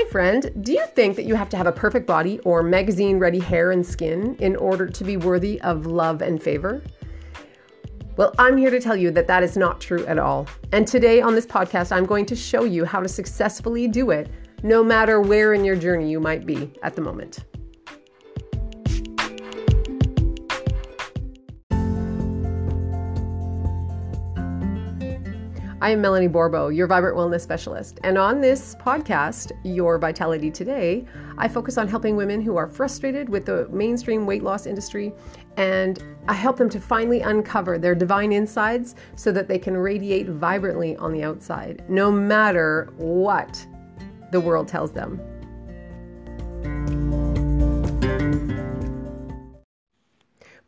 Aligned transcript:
Hey, 0.00 0.08
friend, 0.08 0.50
do 0.62 0.72
you 0.72 0.86
think 0.86 1.14
that 1.16 1.26
you 1.26 1.34
have 1.34 1.50
to 1.50 1.58
have 1.58 1.66
a 1.66 1.72
perfect 1.72 2.06
body 2.06 2.38
or 2.38 2.62
magazine 2.62 3.18
ready 3.18 3.38
hair 3.38 3.70
and 3.70 3.84
skin 3.84 4.34
in 4.36 4.56
order 4.56 4.86
to 4.86 5.04
be 5.04 5.18
worthy 5.18 5.60
of 5.60 5.84
love 5.84 6.22
and 6.22 6.42
favor? 6.42 6.82
Well, 8.16 8.34
I'm 8.38 8.56
here 8.56 8.70
to 8.70 8.80
tell 8.80 8.96
you 8.96 9.10
that 9.10 9.26
that 9.26 9.42
is 9.42 9.58
not 9.58 9.78
true 9.78 10.06
at 10.06 10.18
all. 10.18 10.48
And 10.72 10.88
today 10.88 11.20
on 11.20 11.34
this 11.34 11.44
podcast, 11.44 11.92
I'm 11.92 12.06
going 12.06 12.24
to 12.26 12.34
show 12.34 12.64
you 12.64 12.86
how 12.86 13.00
to 13.00 13.08
successfully 13.08 13.88
do 13.88 14.10
it 14.10 14.30
no 14.62 14.82
matter 14.82 15.20
where 15.20 15.52
in 15.52 15.66
your 15.66 15.76
journey 15.76 16.10
you 16.10 16.18
might 16.18 16.46
be 16.46 16.72
at 16.82 16.94
the 16.96 17.02
moment. 17.02 17.44
I 25.82 25.88
am 25.92 26.02
Melanie 26.02 26.28
Borbo, 26.28 26.68
your 26.68 26.86
vibrant 26.86 27.16
wellness 27.16 27.40
specialist. 27.40 28.00
And 28.04 28.18
on 28.18 28.42
this 28.42 28.74
podcast, 28.74 29.52
Your 29.64 29.96
Vitality 29.96 30.50
Today, 30.50 31.06
I 31.38 31.48
focus 31.48 31.78
on 31.78 31.88
helping 31.88 32.16
women 32.16 32.42
who 32.42 32.58
are 32.58 32.66
frustrated 32.66 33.30
with 33.30 33.46
the 33.46 33.66
mainstream 33.70 34.26
weight 34.26 34.42
loss 34.42 34.66
industry 34.66 35.10
and 35.56 36.02
I 36.28 36.34
help 36.34 36.58
them 36.58 36.68
to 36.68 36.80
finally 36.80 37.22
uncover 37.22 37.78
their 37.78 37.94
divine 37.94 38.30
insides 38.30 38.94
so 39.16 39.32
that 39.32 39.48
they 39.48 39.58
can 39.58 39.74
radiate 39.74 40.28
vibrantly 40.28 40.96
on 40.96 41.12
the 41.14 41.24
outside, 41.24 41.82
no 41.88 42.12
matter 42.12 42.92
what 42.98 43.66
the 44.32 44.40
world 44.40 44.68
tells 44.68 44.92
them. 44.92 45.18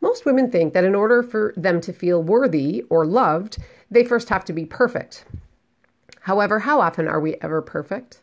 Most 0.03 0.25
women 0.25 0.51
think 0.51 0.73
that 0.73 0.83
in 0.83 0.95
order 0.95 1.23
for 1.23 1.53
them 1.55 1.79
to 1.79 1.93
feel 1.93 2.21
worthy 2.21 2.83
or 2.89 3.05
loved, 3.05 3.57
they 3.89 4.03
first 4.03 4.27
have 4.27 4.43
to 4.43 4.51
be 4.51 4.65
perfect. 4.65 5.23
However, 6.19 6.59
how 6.59 6.81
often 6.81 7.07
are 7.07 7.21
we 7.21 7.35
ever 7.35 7.61
perfect? 7.61 8.21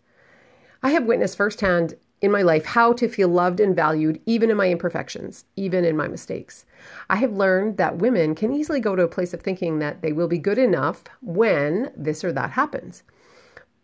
I 0.83 0.91
have 0.91 1.07
witnessed 1.07 1.39
firsthand 1.39 1.95
in 2.21 2.31
my 2.31 2.43
life 2.43 2.67
how 2.67 2.93
to 2.93 3.09
feel 3.09 3.29
loved 3.29 3.61
and 3.61 3.75
valued, 3.75 4.21
even 4.27 4.51
in 4.51 4.59
my 4.59 4.69
imperfections, 4.69 5.47
even 5.57 5.87
in 5.87 5.97
my 5.97 6.07
mistakes. 6.07 6.67
I 7.09 7.17
have 7.17 7.33
learned 7.33 7.79
that 7.79 7.97
women 7.97 8.35
can 8.35 8.53
easily 8.53 8.81
go 8.81 8.95
to 8.95 9.05
a 9.05 9.09
place 9.09 9.33
of 9.33 9.41
thinking 9.41 9.79
that 9.79 10.03
they 10.03 10.13
will 10.13 10.29
be 10.29 10.37
good 10.37 10.59
enough 10.59 11.05
when 11.23 11.93
this 11.97 12.23
or 12.23 12.33
that 12.33 12.51
happens. 12.51 13.05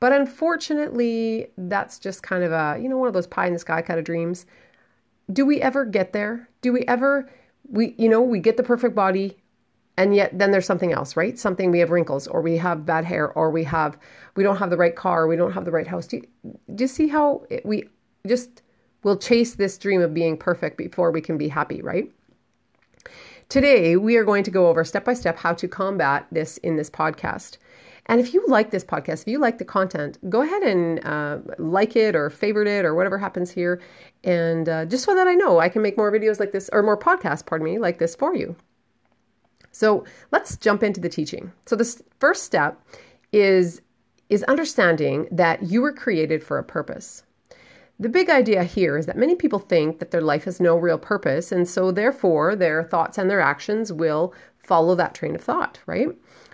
But 0.01 0.12
unfortunately, 0.12 1.49
that's 1.56 1.99
just 1.99 2.23
kind 2.23 2.45
of 2.45 2.53
a, 2.53 2.78
you 2.78 2.91
know, 2.91 2.99
one 2.99 3.09
of 3.09 3.15
those 3.15 3.27
pie 3.27 3.47
in 3.47 3.55
the 3.55 3.59
sky 3.59 3.81
kind 3.81 3.99
of 3.99 4.05
dreams. 4.05 4.45
Do 5.33 5.47
we 5.47 5.62
ever 5.62 5.87
get 5.87 6.12
there? 6.12 6.51
Do 6.61 6.75
we 6.75 6.83
ever, 6.83 7.31
we, 7.69 7.95
you 7.98 8.09
know, 8.09 8.20
we 8.20 8.41
get 8.41 8.56
the 8.56 8.62
perfect 8.62 8.95
body, 8.95 9.36
and 9.97 10.14
yet 10.14 10.39
then 10.39 10.50
there's 10.50 10.67
something 10.67 10.92
else 10.92 11.17
right? 11.17 11.39
Something 11.39 11.70
we 11.70 11.78
have 11.78 11.91
wrinkles 11.91 12.27
or 12.27 12.41
we 12.42 12.56
have 12.59 12.86
bad 12.86 13.05
hair 13.05 13.31
or 13.33 13.50
we 13.50 13.64
have 13.64 13.98
we 14.34 14.42
don't 14.42 14.59
have 14.59 14.70
the 14.70 14.77
right 14.77 14.95
car 14.95 15.27
we 15.27 15.36
don't 15.36 15.53
have 15.53 15.64
the 15.64 15.70
right 15.70 15.87
house. 15.87 16.06
Do 16.06 16.19
you, 16.19 16.59
do 16.75 16.84
you 16.84 16.89
see 16.89 17.09
how 17.09 17.47
it, 17.50 17.64
we 17.64 17.89
just 18.27 18.62
will 19.03 19.17
chase 19.17 19.55
this 19.55 19.78
dream 19.78 20.00
of 20.00 20.12
being 20.12 20.37
perfect 20.37 20.77
before 20.77 21.11
we 21.11 21.20
can 21.20 21.39
be 21.39 21.48
happy 21.48 21.83
right? 21.83 22.11
Today 23.48 23.97
we 23.97 24.17
are 24.17 24.25
going 24.25 24.44
to 24.44 24.50
go 24.50 24.69
over 24.69 24.84
step 24.84 25.05
by 25.05 25.14
step 25.14 25.39
how 25.39 25.55
to 25.55 25.69
combat 25.69 26.27
this 26.31 26.59
in 26.59 26.77
this 26.77 26.91
podcast 26.91 27.59
and 28.07 28.21
if 28.21 28.33
you 28.33 28.45
like 28.47 28.71
this 28.71 28.85
podcast, 28.85 29.23
if 29.23 29.29
you 29.29 29.39
like 29.39 29.59
the 29.59 29.65
content, 29.65 30.19
go 30.31 30.43
ahead 30.43 30.62
and 30.62 31.05
uh, 31.05 31.39
like 31.59 31.97
it 31.97 32.15
or 32.15 32.31
favorite 32.31 32.69
it 32.69 32.85
or 32.85 32.95
whatever 32.95 33.19
happens 33.19 33.51
here. 33.51 33.81
And 34.23 34.69
uh, 34.69 34.85
just 34.87 35.05
so 35.05 35.15
that 35.15 35.27
I 35.27 35.35
know 35.35 35.59
I 35.59 35.69
can 35.69 35.83
make 35.83 35.97
more 35.97 36.12
videos 36.12 36.39
like 36.39 36.53
this 36.53 36.71
or 36.73 36.83
more 36.83 36.99
podcasts, 36.99 37.45
pardon 37.45 37.65
me, 37.65 37.79
like 37.79 37.99
this 37.99 38.15
for 38.15 38.34
you. 38.34 38.55
So 39.73 40.05
let's 40.31 40.57
jump 40.57 40.83
into 40.83 41.01
the 41.01 41.09
teaching. 41.09 41.53
So 41.67 41.77
the 41.77 42.03
first 42.19 42.45
step 42.45 42.81
is 43.33 43.83
is 44.29 44.43
understanding 44.45 45.29
that 45.31 45.62
you 45.62 45.81
were 45.81 45.93
created 45.93 46.43
for 46.43 46.59
a 46.59 46.65
purpose. 46.65 47.23
The 47.99 48.09
big 48.09 48.29
idea 48.29 48.65
here 48.65 48.99
is 48.99 49.07
that 49.07 49.17
many 49.17 49.34
people 49.37 49.59
think 49.59 50.01
that 50.01 50.11
their 50.11 50.21
life 50.21 50.44
has 50.44 50.61
no 50.61 50.77
real 50.77 50.99
purpose, 50.99 51.53
and 51.53 51.69
so 51.69 51.91
therefore 51.91 52.56
their 52.56 52.83
thoughts 52.83 53.19
and 53.19 53.31
their 53.31 53.41
actions 53.41 53.93
will 53.93 54.34
follow 54.59 54.94
that 54.97 55.15
train 55.15 55.34
of 55.34 55.43
thought, 55.43 55.78
right? 55.87 56.09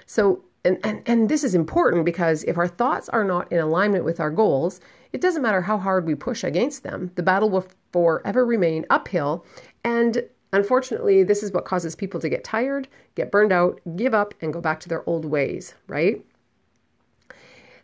So, 0.06 0.44
and, 0.64 0.78
and, 0.84 1.02
and 1.06 1.28
this 1.28 1.44
is 1.44 1.54
important 1.54 2.04
because 2.04 2.44
if 2.44 2.56
our 2.56 2.68
thoughts 2.68 3.08
are 3.08 3.24
not 3.24 3.50
in 3.50 3.58
alignment 3.58 4.04
with 4.04 4.20
our 4.20 4.30
goals, 4.30 4.80
it 5.12 5.20
doesn't 5.20 5.42
matter 5.42 5.62
how 5.62 5.78
hard 5.78 6.06
we 6.06 6.14
push 6.14 6.44
against 6.44 6.82
them, 6.82 7.10
the 7.16 7.22
battle 7.22 7.50
will 7.50 7.66
forever 7.92 8.46
remain 8.46 8.86
uphill, 8.90 9.44
and 9.84 10.24
Unfortunately, 10.52 11.22
this 11.22 11.42
is 11.42 11.52
what 11.52 11.64
causes 11.64 11.96
people 11.96 12.20
to 12.20 12.28
get 12.28 12.44
tired, 12.44 12.86
get 13.14 13.30
burned 13.30 13.52
out, 13.52 13.80
give 13.96 14.12
up, 14.12 14.34
and 14.42 14.52
go 14.52 14.60
back 14.60 14.80
to 14.80 14.88
their 14.88 15.08
old 15.08 15.24
ways, 15.24 15.74
right? 15.86 16.22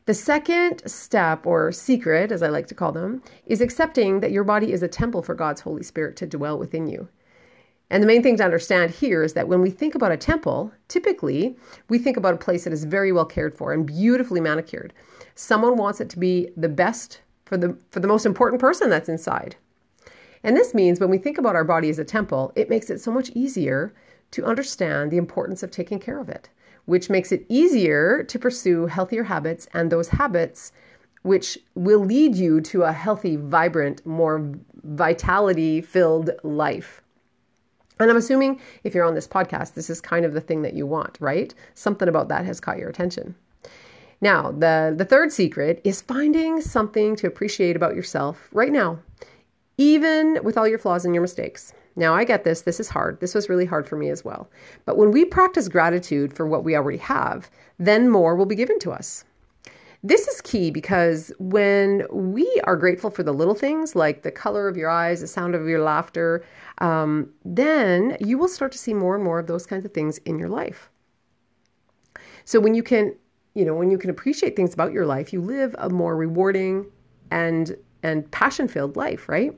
The 0.04 0.14
second 0.14 0.82
step, 0.86 1.46
or 1.46 1.72
secret, 1.72 2.30
as 2.30 2.42
I 2.42 2.48
like 2.48 2.66
to 2.68 2.74
call 2.74 2.92
them, 2.92 3.22
is 3.46 3.60
accepting 3.60 4.20
that 4.20 4.32
your 4.32 4.44
body 4.44 4.72
is 4.72 4.82
a 4.82 4.88
temple 4.88 5.22
for 5.22 5.34
God's 5.34 5.62
Holy 5.62 5.82
Spirit 5.82 6.16
to 6.16 6.26
dwell 6.26 6.58
within 6.58 6.86
you. 6.86 7.08
And 7.90 8.02
the 8.02 8.06
main 8.06 8.22
thing 8.22 8.36
to 8.36 8.44
understand 8.44 8.90
here 8.90 9.22
is 9.22 9.32
that 9.32 9.48
when 9.48 9.62
we 9.62 9.70
think 9.70 9.94
about 9.94 10.12
a 10.12 10.16
temple, 10.16 10.72
typically 10.88 11.56
we 11.88 11.98
think 11.98 12.16
about 12.16 12.34
a 12.34 12.38
place 12.38 12.64
that 12.64 12.72
is 12.72 12.84
very 12.84 13.12
well 13.12 13.24
cared 13.24 13.54
for 13.54 13.72
and 13.72 13.86
beautifully 13.86 14.40
manicured. 14.40 14.92
Someone 15.34 15.76
wants 15.76 16.00
it 16.00 16.10
to 16.10 16.18
be 16.18 16.50
the 16.56 16.68
best 16.68 17.20
for 17.46 17.56
the 17.56 17.78
for 17.90 18.00
the 18.00 18.08
most 18.08 18.26
important 18.26 18.60
person 18.60 18.90
that's 18.90 19.08
inside. 19.08 19.56
And 20.44 20.56
this 20.56 20.74
means 20.74 21.00
when 21.00 21.10
we 21.10 21.18
think 21.18 21.38
about 21.38 21.56
our 21.56 21.64
body 21.64 21.88
as 21.88 21.98
a 21.98 22.04
temple, 22.04 22.52
it 22.54 22.70
makes 22.70 22.90
it 22.90 23.00
so 23.00 23.10
much 23.10 23.30
easier 23.30 23.94
to 24.32 24.44
understand 24.44 25.10
the 25.10 25.16
importance 25.16 25.62
of 25.62 25.70
taking 25.70 25.98
care 25.98 26.20
of 26.20 26.28
it, 26.28 26.50
which 26.84 27.10
makes 27.10 27.32
it 27.32 27.46
easier 27.48 28.22
to 28.24 28.38
pursue 28.38 28.86
healthier 28.86 29.24
habits 29.24 29.66
and 29.72 29.90
those 29.90 30.08
habits 30.08 30.72
which 31.22 31.58
will 31.74 31.98
lead 32.00 32.36
you 32.36 32.60
to 32.60 32.82
a 32.84 32.92
healthy, 32.92 33.36
vibrant, 33.36 34.04
more 34.06 34.50
vitality 34.84 35.80
filled 35.80 36.30
life. 36.42 37.02
And 38.00 38.10
I'm 38.10 38.16
assuming 38.16 38.60
if 38.84 38.94
you're 38.94 39.04
on 39.04 39.14
this 39.14 39.28
podcast, 39.28 39.74
this 39.74 39.90
is 39.90 40.00
kind 40.00 40.24
of 40.24 40.32
the 40.32 40.40
thing 40.40 40.62
that 40.62 40.74
you 40.74 40.86
want, 40.86 41.16
right? 41.20 41.54
Something 41.74 42.08
about 42.08 42.28
that 42.28 42.44
has 42.44 42.60
caught 42.60 42.78
your 42.78 42.88
attention. 42.88 43.34
Now, 44.20 44.50
the, 44.50 44.94
the 44.96 45.04
third 45.04 45.32
secret 45.32 45.80
is 45.84 46.02
finding 46.02 46.60
something 46.60 47.16
to 47.16 47.26
appreciate 47.26 47.76
about 47.76 47.94
yourself 47.94 48.48
right 48.52 48.72
now 48.72 48.98
even 49.78 50.40
with 50.42 50.58
all 50.58 50.68
your 50.68 50.78
flaws 50.78 51.04
and 51.04 51.14
your 51.14 51.22
mistakes. 51.22 51.72
Now, 51.96 52.14
I 52.14 52.24
get 52.24 52.44
this. 52.44 52.62
This 52.62 52.80
is 52.80 52.88
hard. 52.88 53.20
This 53.20 53.34
was 53.34 53.48
really 53.48 53.64
hard 53.64 53.88
for 53.88 53.96
me 53.96 54.10
as 54.10 54.24
well. 54.24 54.50
But 54.84 54.98
when 54.98 55.12
we 55.12 55.24
practice 55.24 55.68
gratitude 55.68 56.34
for 56.34 56.46
what 56.46 56.64
we 56.64 56.76
already 56.76 56.98
have, 56.98 57.50
then 57.78 58.10
more 58.10 58.36
will 58.36 58.46
be 58.46 58.54
given 58.54 58.78
to 58.80 58.90
us. 58.90 59.24
This 60.04 60.28
is 60.28 60.40
key 60.42 60.70
because 60.70 61.32
when 61.40 62.06
we 62.12 62.60
are 62.64 62.76
grateful 62.76 63.10
for 63.10 63.24
the 63.24 63.32
little 63.32 63.54
things 63.54 63.96
like 63.96 64.22
the 64.22 64.30
color 64.30 64.68
of 64.68 64.76
your 64.76 64.88
eyes, 64.88 65.20
the 65.20 65.26
sound 65.26 65.56
of 65.56 65.66
your 65.66 65.82
laughter, 65.82 66.44
um, 66.78 67.30
then 67.44 68.16
you 68.20 68.38
will 68.38 68.48
start 68.48 68.70
to 68.72 68.78
see 68.78 68.94
more 68.94 69.16
and 69.16 69.24
more 69.24 69.40
of 69.40 69.48
those 69.48 69.66
kinds 69.66 69.84
of 69.84 69.92
things 69.92 70.18
in 70.18 70.38
your 70.38 70.48
life. 70.48 70.88
So 72.44 72.60
when 72.60 72.74
you 72.74 72.82
can, 72.82 73.14
you 73.54 73.64
know, 73.64 73.74
when 73.74 73.90
you 73.90 73.98
can 73.98 74.08
appreciate 74.08 74.54
things 74.54 74.72
about 74.72 74.92
your 74.92 75.04
life, 75.04 75.32
you 75.32 75.40
live 75.40 75.74
a 75.78 75.90
more 75.90 76.16
rewarding 76.16 76.86
and 77.30 77.76
and 78.04 78.30
passion 78.30 78.68
filled 78.68 78.96
life, 78.96 79.28
right? 79.28 79.52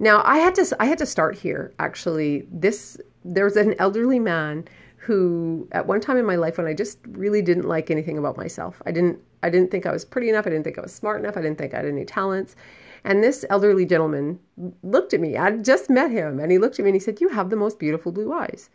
Now, 0.00 0.22
I 0.24 0.38
had 0.38 0.56
to 0.56 0.76
I 0.80 0.86
had 0.86 0.98
to 0.98 1.06
start 1.06 1.36
here 1.36 1.72
actually. 1.78 2.48
This 2.50 2.98
there 3.24 3.44
was 3.44 3.56
an 3.56 3.76
elderly 3.78 4.18
man 4.18 4.66
who 5.02 5.66
at 5.72 5.88
one 5.88 6.00
time 6.00 6.16
in 6.16 6.24
my 6.24 6.36
life 6.36 6.58
when 6.58 6.66
I 6.68 6.74
just 6.74 6.98
really 7.08 7.42
didn't 7.42 7.66
like 7.66 7.90
anything 7.90 8.18
about 8.18 8.36
myself. 8.36 8.80
I 8.86 8.92
didn't 8.92 9.18
I 9.42 9.50
didn't 9.50 9.72
think 9.72 9.84
I 9.84 9.90
was 9.90 10.04
pretty 10.04 10.28
enough, 10.28 10.46
I 10.46 10.50
didn't 10.50 10.62
think 10.62 10.78
I 10.78 10.82
was 10.82 10.94
smart 10.94 11.20
enough, 11.20 11.36
I 11.36 11.42
didn't 11.42 11.58
think 11.58 11.74
I 11.74 11.78
had 11.78 11.86
any 11.86 12.04
talents. 12.04 12.54
And 13.02 13.20
this 13.20 13.44
elderly 13.50 13.84
gentleman 13.84 14.38
looked 14.84 15.12
at 15.12 15.20
me. 15.20 15.36
I 15.36 15.50
just 15.56 15.90
met 15.90 16.12
him 16.12 16.38
and 16.38 16.52
he 16.52 16.58
looked 16.58 16.78
at 16.78 16.84
me 16.84 16.90
and 16.90 16.94
he 16.94 17.00
said, 17.00 17.20
"You 17.20 17.28
have 17.30 17.50
the 17.50 17.56
most 17.56 17.80
beautiful 17.80 18.12
blue 18.12 18.32
eyes." 18.32 18.70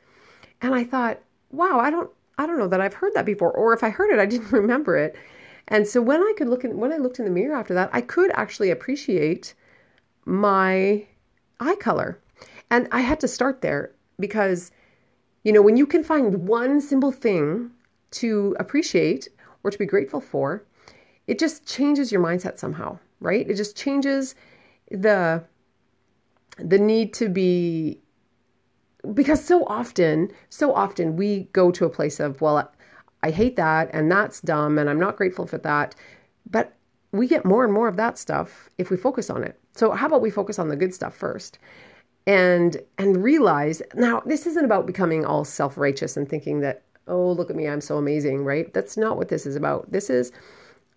And 0.61 0.75
I 0.75 0.83
thought, 0.83 1.21
"Wow, 1.51 1.79
I 1.79 1.89
don't 1.89 2.09
I 2.37 2.45
don't 2.45 2.59
know 2.59 2.67
that 2.67 2.81
I've 2.81 2.95
heard 2.95 3.13
that 3.13 3.25
before 3.25 3.51
or 3.51 3.73
if 3.73 3.81
I 3.81 3.89
heard 3.89 4.11
it, 4.11 4.19
I 4.19 4.25
didn't 4.25 4.52
remember 4.61 4.97
it." 4.97 5.16
And 5.69 5.87
so 5.87 6.02
when 6.02 6.22
I 6.22 6.34
could 6.37 6.49
look 6.49 6.66
in 6.66 6.78
when 6.78 6.91
I 6.91 6.97
looked 6.97 7.19
in 7.19 7.25
the 7.25 7.31
mirror 7.31 7.55
after 7.55 7.73
that, 7.73 7.90
I 7.93 8.02
could 8.02 8.31
actually 8.31 8.69
appreciate 8.69 9.53
my 10.25 11.05
eye 11.61 11.75
color. 11.75 12.19
And 12.69 12.90
I 12.91 12.99
had 12.99 13.22
to 13.22 13.29
start 13.29 13.61
there 13.61 13.91
because, 14.19 14.72
you 15.47 15.53
know, 15.53 15.61
when 15.61 15.78
you 15.78 15.88
can 15.88 16.03
find 16.03 16.46
one 16.46 16.82
simple 16.82 17.14
thing 17.14 17.72
to 18.11 18.53
appreciate 18.59 19.29
or 19.64 19.72
to 19.72 19.78
be 19.78 19.85
grateful 19.85 20.20
for, 20.20 20.66
it 21.26 21.40
just 21.40 21.66
changes 21.66 22.11
your 22.11 22.22
mindset 22.22 22.59
somehow, 22.59 22.99
right? 23.22 23.49
It 23.49 23.55
just 23.55 23.78
changes 23.78 24.35
the 24.91 25.41
the 26.58 26.78
need 26.78 27.14
to 27.14 27.29
be 27.29 28.02
because 29.14 29.41
so 29.41 29.64
often, 29.67 30.32
so 30.49 30.73
often 30.73 31.16
we 31.16 31.44
go 31.53 31.72
to 31.72 31.85
a 31.85 31.90
place 31.90 32.20
of, 32.20 32.41
well, 32.41 32.70
I 33.23 33.32
hate 33.32 33.55
that 33.55 33.90
and 33.93 34.11
that's 34.11 34.41
dumb 34.41 34.78
and 34.78 34.90
I'm 34.90 35.00
not 35.00 35.16
grateful 35.16 35.47
for 35.47 35.59
that. 35.59 35.96
But 36.52 36.73
we 37.14 37.26
get 37.26 37.46
more 37.46 37.64
and 37.64 37.72
more 37.72 37.88
of 37.88 37.96
that 37.96 38.17
stuff 38.17 38.70
if 38.78 38.90
we 38.90 38.97
focus 38.97 39.29
on 39.29 39.46
it. 39.46 39.58
So 39.78 39.91
how 39.91 40.08
about 40.08 40.20
we 40.22 40.29
focus 40.29 40.59
on 40.59 40.67
the 40.67 40.76
good 40.76 40.93
stuff 40.93 41.16
first? 41.16 41.58
And 42.28 42.78
and 43.00 43.24
realize 43.24 43.82
now 43.96 44.22
this 44.26 44.46
isn't 44.46 44.66
about 44.66 44.85
becoming 44.85 45.26
all 45.26 45.46
self-righteous 45.46 46.18
and 46.18 46.29
thinking 46.29 46.59
that 46.62 46.84
oh 47.08 47.32
look 47.32 47.50
at 47.50 47.56
me 47.56 47.68
I'm 47.68 47.82
so 47.82 47.97
amazing, 47.97 48.46
right? 48.46 48.74
That's 48.74 48.97
not 48.97 49.18
what 49.18 49.29
this 49.29 49.47
is 49.47 49.56
about. 49.56 49.91
This 49.91 50.09
is 50.12 50.32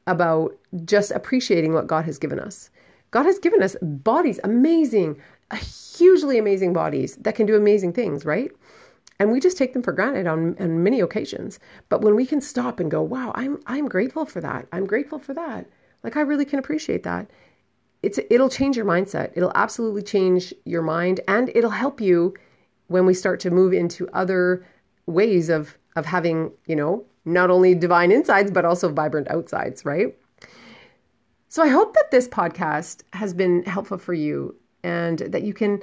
about 0.08 0.58
just 0.84 1.12
appreciating 1.12 1.72
what 1.72 1.86
God 1.86 2.04
has 2.04 2.18
given 2.18 2.40
us. 2.40 2.70
God 3.12 3.26
has 3.26 3.38
given 3.38 3.62
us 3.62 3.76
bodies, 3.82 4.40
amazing, 4.44 5.16
hugely 5.54 6.38
amazing 6.38 6.72
bodies 6.72 7.16
that 7.16 7.36
can 7.36 7.46
do 7.46 7.56
amazing 7.56 7.92
things, 7.94 8.24
right? 8.24 8.50
And 9.20 9.30
we 9.30 9.40
just 9.40 9.58
take 9.58 9.74
them 9.74 9.82
for 9.82 9.92
granted 9.92 10.26
on, 10.26 10.56
on 10.58 10.82
many 10.82 11.00
occasions. 11.00 11.60
But 11.90 12.02
when 12.02 12.16
we 12.16 12.26
can 12.26 12.40
stop 12.40 12.80
and 12.80 12.90
go, 12.90 13.02
wow, 13.02 13.32
I'm 13.36 13.60
I'm 13.66 13.88
grateful 13.88 14.24
for 14.26 14.40
that. 14.40 14.66
I'm 14.72 14.86
grateful 14.86 15.20
for 15.20 15.34
that. 15.34 15.66
Like 16.02 16.16
I 16.16 16.22
really 16.22 16.46
can 16.46 16.58
appreciate 16.58 17.04
that. 17.04 17.30
It's 18.02 18.18
it'll 18.30 18.48
change 18.48 18.76
your 18.76 18.86
mindset. 18.86 19.32
It'll 19.34 19.52
absolutely 19.54 20.02
change 20.02 20.54
your 20.64 20.82
mind 20.82 21.20
and 21.28 21.50
it'll 21.54 21.70
help 21.70 22.00
you 22.00 22.34
when 22.88 23.06
we 23.06 23.14
start 23.14 23.40
to 23.40 23.50
move 23.50 23.72
into 23.72 24.08
other 24.12 24.66
ways 25.06 25.48
of 25.48 25.76
of 25.96 26.06
having, 26.06 26.52
you 26.66 26.76
know, 26.76 27.04
not 27.24 27.50
only 27.50 27.74
divine 27.74 28.12
insides 28.12 28.50
but 28.50 28.64
also 28.64 28.92
vibrant 28.92 29.30
outsides, 29.30 29.84
right? 29.84 30.16
So 31.48 31.62
I 31.62 31.68
hope 31.68 31.94
that 31.94 32.10
this 32.10 32.28
podcast 32.28 33.02
has 33.12 33.34
been 33.34 33.64
helpful 33.64 33.98
for 33.98 34.14
you 34.14 34.54
and 34.82 35.18
that 35.18 35.42
you 35.42 35.52
can 35.52 35.82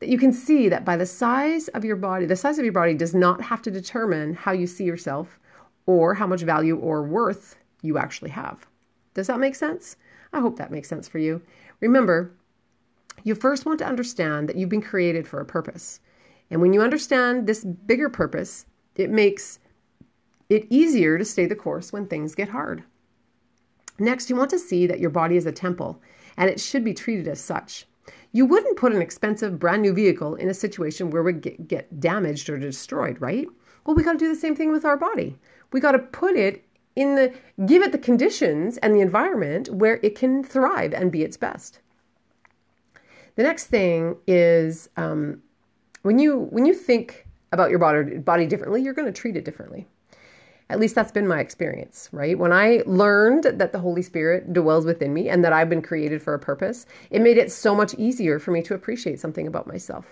that 0.00 0.08
you 0.08 0.18
can 0.18 0.32
see 0.32 0.68
that 0.68 0.84
by 0.84 0.96
the 0.96 1.06
size 1.06 1.68
of 1.68 1.84
your 1.84 1.94
body, 1.94 2.26
the 2.26 2.34
size 2.34 2.58
of 2.58 2.64
your 2.64 2.72
body 2.72 2.94
does 2.94 3.14
not 3.14 3.40
have 3.40 3.62
to 3.62 3.70
determine 3.70 4.34
how 4.34 4.50
you 4.50 4.66
see 4.66 4.82
yourself 4.82 5.38
or 5.86 6.14
how 6.14 6.26
much 6.26 6.42
value 6.42 6.76
or 6.76 7.04
worth 7.04 7.56
you 7.82 7.98
actually 7.98 8.30
have. 8.30 8.66
Does 9.14 9.28
that 9.28 9.38
make 9.38 9.54
sense? 9.54 9.96
I 10.32 10.40
hope 10.40 10.56
that 10.56 10.70
makes 10.70 10.88
sense 10.88 11.08
for 11.08 11.18
you. 11.18 11.42
Remember, 11.80 12.32
you 13.24 13.34
first 13.34 13.66
want 13.66 13.78
to 13.80 13.86
understand 13.86 14.48
that 14.48 14.56
you've 14.56 14.68
been 14.68 14.82
created 14.82 15.26
for 15.26 15.40
a 15.40 15.44
purpose. 15.44 16.00
And 16.50 16.60
when 16.60 16.72
you 16.72 16.82
understand 16.82 17.46
this 17.46 17.64
bigger 17.64 18.08
purpose, 18.08 18.66
it 18.96 19.10
makes 19.10 19.58
it 20.48 20.66
easier 20.70 21.18
to 21.18 21.24
stay 21.24 21.46
the 21.46 21.54
course 21.54 21.92
when 21.92 22.06
things 22.06 22.34
get 22.34 22.48
hard. 22.48 22.82
Next, 23.98 24.28
you 24.28 24.36
want 24.36 24.50
to 24.50 24.58
see 24.58 24.86
that 24.86 25.00
your 25.00 25.10
body 25.10 25.36
is 25.36 25.46
a 25.46 25.52
temple 25.52 26.00
and 26.36 26.50
it 26.50 26.60
should 26.60 26.84
be 26.84 26.94
treated 26.94 27.28
as 27.28 27.40
such. 27.40 27.86
You 28.32 28.46
wouldn't 28.46 28.76
put 28.76 28.92
an 28.92 29.02
expensive 29.02 29.58
brand 29.58 29.82
new 29.82 29.92
vehicle 29.92 30.34
in 30.36 30.48
a 30.48 30.54
situation 30.54 31.10
where 31.10 31.22
we 31.22 31.34
get, 31.34 31.68
get 31.68 32.00
damaged 32.00 32.48
or 32.48 32.58
destroyed, 32.58 33.20
right? 33.20 33.46
Well, 33.84 33.94
we 33.94 34.02
got 34.02 34.12
to 34.12 34.18
do 34.18 34.28
the 34.28 34.40
same 34.40 34.56
thing 34.56 34.72
with 34.72 34.84
our 34.84 34.96
body. 34.96 35.36
We 35.72 35.80
got 35.80 35.92
to 35.92 35.98
put 35.98 36.36
it 36.36 36.64
in 36.96 37.14
the 37.14 37.32
give 37.66 37.82
it 37.82 37.92
the 37.92 37.98
conditions 37.98 38.78
and 38.78 38.94
the 38.94 39.00
environment 39.00 39.68
where 39.70 39.98
it 40.02 40.14
can 40.14 40.44
thrive 40.44 40.92
and 40.92 41.10
be 41.10 41.22
its 41.22 41.36
best. 41.36 41.80
The 43.36 43.42
next 43.42 43.66
thing 43.66 44.16
is 44.26 44.90
um, 44.96 45.42
when 46.02 46.18
you 46.18 46.48
when 46.50 46.66
you 46.66 46.74
think 46.74 47.26
about 47.50 47.70
your 47.70 47.78
body 47.78 48.18
body 48.18 48.46
differently, 48.46 48.82
you're 48.82 48.94
going 48.94 49.12
to 49.12 49.20
treat 49.20 49.36
it 49.36 49.44
differently. 49.44 49.86
At 50.68 50.80
least 50.80 50.94
that's 50.94 51.12
been 51.12 51.28
my 51.28 51.40
experience, 51.40 52.08
right? 52.12 52.38
When 52.38 52.52
I 52.52 52.82
learned 52.86 53.44
that 53.44 53.72
the 53.72 53.78
Holy 53.78 54.00
Spirit 54.00 54.54
dwells 54.54 54.86
within 54.86 55.12
me 55.12 55.28
and 55.28 55.44
that 55.44 55.52
I've 55.52 55.68
been 55.68 55.82
created 55.82 56.22
for 56.22 56.32
a 56.32 56.38
purpose, 56.38 56.86
it 57.10 57.20
made 57.20 57.36
it 57.36 57.52
so 57.52 57.74
much 57.74 57.94
easier 57.94 58.38
for 58.38 58.52
me 58.52 58.62
to 58.62 58.74
appreciate 58.74 59.20
something 59.20 59.46
about 59.46 59.66
myself, 59.66 60.06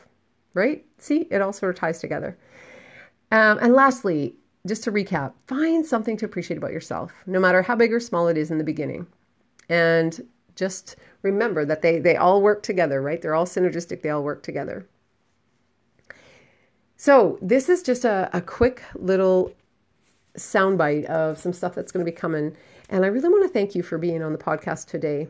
right? 0.52 0.84
See, 0.98 1.28
it 1.30 1.40
all 1.40 1.54
sort 1.54 1.70
of 1.74 1.80
ties 1.80 1.98
together. 1.98 2.36
Um, 3.32 3.58
and 3.62 3.72
lastly, 3.72 4.34
just 4.66 4.84
to 4.84 4.92
recap, 4.92 5.32
find 5.46 5.84
something 5.84 6.16
to 6.18 6.24
appreciate 6.24 6.56
about 6.56 6.72
yourself, 6.72 7.12
no 7.26 7.40
matter 7.40 7.62
how 7.62 7.74
big 7.74 7.92
or 7.92 8.00
small 8.00 8.28
it 8.28 8.36
is 8.36 8.50
in 8.50 8.58
the 8.58 8.64
beginning. 8.64 9.06
And 9.68 10.20
just 10.54 10.96
remember 11.22 11.64
that 11.64 11.82
they, 11.82 11.98
they 11.98 12.16
all 12.16 12.42
work 12.42 12.62
together, 12.62 13.00
right? 13.00 13.20
They're 13.22 13.34
all 13.34 13.46
synergistic, 13.46 14.02
they 14.02 14.10
all 14.10 14.22
work 14.22 14.42
together. 14.42 14.86
So, 16.96 17.38
this 17.40 17.70
is 17.70 17.82
just 17.82 18.04
a, 18.04 18.28
a 18.34 18.42
quick 18.42 18.82
little 18.94 19.54
soundbite 20.36 21.06
of 21.06 21.38
some 21.38 21.52
stuff 21.52 21.74
that's 21.74 21.92
going 21.92 22.04
to 22.04 22.10
be 22.10 22.14
coming. 22.14 22.56
And 22.88 23.04
I 23.04 23.08
really 23.08 23.28
want 23.28 23.42
to 23.44 23.48
thank 23.48 23.74
you 23.74 23.82
for 23.82 23.98
being 23.98 24.22
on 24.22 24.32
the 24.32 24.38
podcast 24.38 24.86
today. 24.86 25.28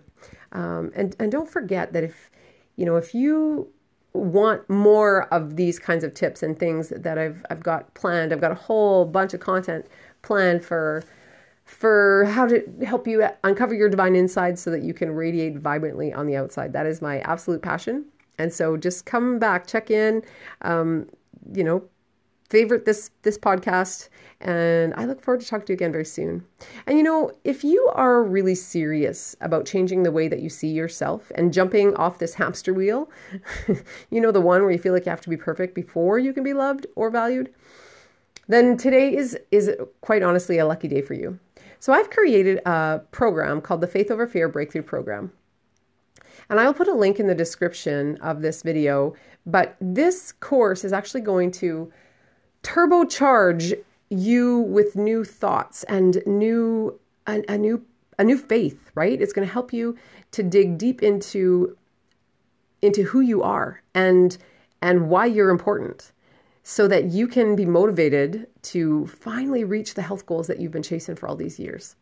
Um, 0.53 0.91
and 0.95 1.15
and 1.19 1.31
don't 1.31 1.49
forget 1.49 1.93
that 1.93 2.03
if 2.03 2.31
you 2.77 2.85
know 2.85 2.97
if 2.97 3.15
you 3.15 3.73
want 4.13 4.69
more 4.69 5.33
of 5.33 5.57
these 5.57 5.79
kinds 5.79 6.05
of 6.05 6.15
tips 6.15 6.43
and 6.43 6.59
things 6.59 6.91
that 6.91 7.19
I've 7.19 7.45
I've 7.51 7.63
got 7.63 7.95
planned, 7.95 8.33
I've 8.33 8.41
got 8.41 8.53
a 8.53 8.57
whole 8.57 9.05
bunch 9.05 9.35
of 9.35 9.41
content 9.41 9.87
planned 10.23 10.65
for 10.65 11.05
for 11.65 12.25
how 12.25 12.47
to 12.47 12.63
help 12.85 13.07
you 13.07 13.25
uncover 13.45 13.75
your 13.75 13.89
divine 13.89 14.17
inside 14.17 14.59
so 14.59 14.71
that 14.71 14.83
you 14.83 14.93
can 14.93 15.13
radiate 15.13 15.57
vibrantly 15.57 16.13
on 16.13 16.27
the 16.27 16.35
outside. 16.35 16.73
That 16.73 16.87
is 16.87 17.01
my 17.01 17.21
absolute 17.21 17.63
passion. 17.63 18.07
And 18.39 18.53
so 18.53 18.77
just 18.77 19.07
come 19.07 19.39
back, 19.39 19.67
check 19.67 19.91
in, 19.91 20.23
um, 20.63 21.09
you 21.53 21.63
know, 21.63 21.85
favorite 22.51 22.85
this 22.85 23.11
this 23.23 23.39
podcast 23.39 24.09
and 24.41 24.93
I 24.95 25.05
look 25.05 25.21
forward 25.21 25.41
to 25.41 25.47
talking 25.47 25.67
to 25.67 25.73
you 25.73 25.77
again 25.77 25.93
very 25.93 26.05
soon. 26.05 26.45
And 26.87 26.97
you 26.97 27.05
know, 27.05 27.31
if 27.45 27.63
you 27.63 27.91
are 27.95 28.23
really 28.23 28.55
serious 28.55 29.37
about 29.41 29.67
changing 29.67 30.03
the 30.03 30.11
way 30.11 30.29
that 30.29 30.41
you 30.41 30.49
see 30.49 30.69
yourself 30.69 31.31
and 31.35 31.53
jumping 31.53 31.95
off 31.97 32.19
this 32.19 32.35
hamster 32.35 32.73
wheel, 32.73 33.11
you 34.11 34.21
know 34.21 34.33
the 34.33 34.41
one 34.41 34.63
where 34.63 34.71
you 34.71 34.79
feel 34.79 34.93
like 34.93 35.07
you 35.07 35.11
have 35.11 35.21
to 35.23 35.31
be 35.31 35.37
perfect 35.37 35.75
before 35.75 36.19
you 36.19 36.33
can 36.33 36.43
be 36.43 36.55
loved 36.55 36.87
or 36.97 37.11
valued, 37.11 37.53
then 38.49 38.77
today 38.77 39.15
is 39.15 39.39
is 39.51 39.71
quite 40.01 40.23
honestly 40.23 40.59
a 40.59 40.67
lucky 40.67 40.89
day 40.89 41.03
for 41.03 41.15
you. 41.15 41.39
So 41.79 41.93
I've 41.93 42.11
created 42.11 42.61
a 42.67 43.01
program 43.11 43.61
called 43.61 43.81
the 43.81 43.87
Faith 43.87 44.11
Over 44.11 44.27
Fear 44.27 44.49
Breakthrough 44.49 44.83
Program. 44.83 45.33
And 46.49 46.59
I'll 46.59 46.75
put 46.75 46.89
a 46.89 46.95
link 46.95 47.21
in 47.21 47.27
the 47.29 47.35
description 47.35 48.17
of 48.19 48.43
this 48.43 48.63
video, 48.63 49.15
but 49.47 49.77
this 49.81 50.33
course 50.33 50.85
is 50.85 50.93
actually 50.93 51.21
going 51.21 51.53
to 51.53 51.93
turbocharge 52.63 53.83
you 54.09 54.59
with 54.61 54.97
new 54.97 55.25
thoughts 55.25 55.85
and 55.85 56.23
new 56.27 56.99
a, 57.27 57.43
a 57.49 57.59
new 57.59 57.85
a 58.19 58.25
new 58.25 58.37
faith, 58.37 58.91
right? 58.95 59.21
It's 59.21 59.33
going 59.33 59.47
to 59.47 59.53
help 59.53 59.73
you 59.73 59.97
to 60.33 60.43
dig 60.43 60.77
deep 60.77 61.03
into 61.03 61.77
into 62.83 63.05
who 63.05 63.21
you 63.21 63.43
are 63.43 63.83
and 63.95 64.37
and 64.83 65.09
why 65.09 65.27
you're 65.27 65.51
important 65.51 66.13
so 66.63 66.87
that 66.89 67.07
you 67.07 67.27
can 67.27 67.57
be 67.57 67.65
motivated 67.65 68.47
to 68.63 69.07
finally 69.07 69.65
reach 69.65 69.95
the 69.95 70.03
health 70.03 70.27
goals 70.27 70.47
that 70.47 70.61
you've 70.61 70.73
been 70.73 70.83
chasing 70.83 71.17
for 71.17 71.29
all 71.29 71.37
these 71.37 71.59
years. 71.59 71.97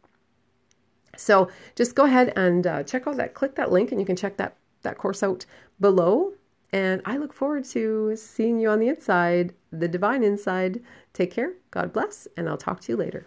So 1.16 1.48
just 1.74 1.94
go 1.94 2.04
ahead 2.04 2.32
and 2.36 2.66
uh, 2.66 2.82
check 2.82 3.06
out 3.06 3.16
that, 3.16 3.34
click 3.34 3.54
that 3.56 3.72
link, 3.72 3.90
and 3.90 4.00
you 4.00 4.06
can 4.06 4.16
check 4.16 4.36
that 4.36 4.56
that 4.82 4.98
course 4.98 5.22
out 5.22 5.46
below. 5.80 6.32
And 6.72 7.00
I 7.04 7.16
look 7.16 7.32
forward 7.32 7.64
to 7.66 8.14
seeing 8.16 8.60
you 8.60 8.70
on 8.70 8.78
the 8.78 8.88
inside, 8.88 9.54
the 9.70 9.88
divine 9.88 10.22
inside. 10.22 10.80
Take 11.12 11.30
care, 11.30 11.54
God 11.70 11.92
bless, 11.92 12.28
and 12.36 12.48
I'll 12.48 12.56
talk 12.56 12.80
to 12.82 12.92
you 12.92 12.96
later. 12.96 13.26